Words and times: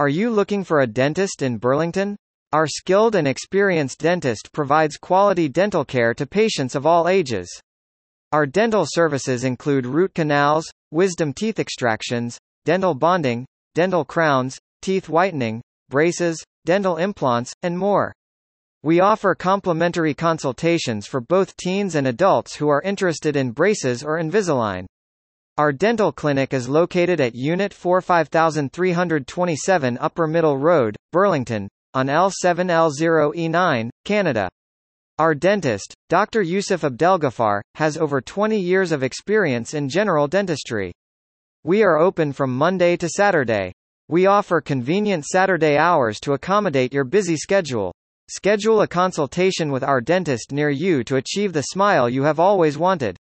Are 0.00 0.08
you 0.08 0.30
looking 0.30 0.64
for 0.64 0.80
a 0.80 0.88
dentist 0.88 1.40
in 1.40 1.58
Burlington? 1.58 2.16
Our 2.52 2.66
skilled 2.66 3.14
and 3.14 3.28
experienced 3.28 4.00
dentist 4.00 4.50
provides 4.52 4.96
quality 4.96 5.48
dental 5.48 5.84
care 5.84 6.12
to 6.14 6.26
patients 6.26 6.74
of 6.74 6.84
all 6.84 7.06
ages. 7.06 7.48
Our 8.32 8.44
dental 8.44 8.86
services 8.88 9.44
include 9.44 9.86
root 9.86 10.12
canals, 10.12 10.68
wisdom 10.90 11.32
teeth 11.32 11.60
extractions, 11.60 12.40
dental 12.64 12.94
bonding, 12.94 13.46
dental 13.76 14.04
crowns, 14.04 14.58
teeth 14.82 15.08
whitening, 15.08 15.62
braces, 15.90 16.42
dental 16.64 16.96
implants, 16.96 17.52
and 17.62 17.78
more. 17.78 18.12
We 18.82 18.98
offer 18.98 19.36
complimentary 19.36 20.12
consultations 20.12 21.06
for 21.06 21.20
both 21.20 21.56
teens 21.56 21.94
and 21.94 22.08
adults 22.08 22.56
who 22.56 22.68
are 22.68 22.82
interested 22.82 23.36
in 23.36 23.52
braces 23.52 24.02
or 24.02 24.18
Invisalign. 24.18 24.86
Our 25.56 25.70
dental 25.70 26.10
clinic 26.10 26.52
is 26.52 26.68
located 26.68 27.20
at 27.20 27.36
Unit 27.36 27.72
45327 27.72 29.98
Upper 30.00 30.26
Middle 30.26 30.58
Road, 30.58 30.96
Burlington, 31.12 31.68
on 31.94 32.08
L7L0E9, 32.08 33.88
Canada. 34.04 34.48
Our 35.20 35.32
dentist, 35.32 35.94
Dr. 36.08 36.42
Yousef 36.42 36.82
Abdelghaffar, 36.82 37.60
has 37.76 37.96
over 37.96 38.20
20 38.20 38.58
years 38.58 38.90
of 38.90 39.04
experience 39.04 39.74
in 39.74 39.88
general 39.88 40.26
dentistry. 40.26 40.92
We 41.62 41.84
are 41.84 41.98
open 41.98 42.32
from 42.32 42.58
Monday 42.58 42.96
to 42.96 43.08
Saturday. 43.08 43.72
We 44.08 44.26
offer 44.26 44.60
convenient 44.60 45.24
Saturday 45.24 45.76
hours 45.76 46.18
to 46.22 46.32
accommodate 46.32 46.92
your 46.92 47.04
busy 47.04 47.36
schedule. 47.36 47.94
Schedule 48.28 48.80
a 48.80 48.88
consultation 48.88 49.70
with 49.70 49.84
our 49.84 50.00
dentist 50.00 50.50
near 50.50 50.70
you 50.70 51.04
to 51.04 51.14
achieve 51.14 51.52
the 51.52 51.62
smile 51.62 52.08
you 52.08 52.24
have 52.24 52.40
always 52.40 52.76
wanted. 52.76 53.16